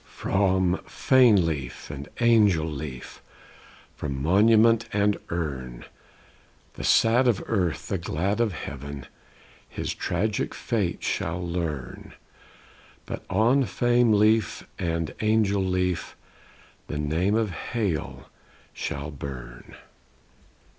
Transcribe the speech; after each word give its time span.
From 0.09 0.79
Fame 0.87 1.35
leaf 1.35 1.91
and 1.91 2.09
Angel 2.21 2.65
leaf, 2.65 3.21
From 3.95 4.19
monument 4.19 4.89
and 4.91 5.19
urn, 5.29 5.85
The 6.73 6.83
sad 6.83 7.27
of 7.27 7.43
earth, 7.45 7.87
the 7.87 7.99
glad 7.99 8.41
of 8.41 8.51
heaven, 8.51 9.05
His 9.69 9.93
tragic 9.93 10.55
fate 10.55 11.03
shall 11.03 11.47
learn; 11.47 12.15
But 13.05 13.23
on 13.29 13.65
Fame 13.65 14.11
leaf 14.11 14.65
and 14.79 15.13
Angel 15.21 15.63
leaf 15.63 16.15
The 16.87 16.97
name 16.97 17.35
of 17.35 17.51
HALE 17.51 18.27
shall 18.73 19.11
burn! 19.11 19.75